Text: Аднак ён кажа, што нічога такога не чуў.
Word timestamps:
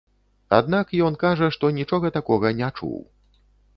Аднак 0.59 0.93
ён 1.09 1.19
кажа, 1.23 1.49
што 1.57 1.71
нічога 1.79 2.13
такога 2.19 2.47
не 2.63 2.71
чуў. 2.77 2.97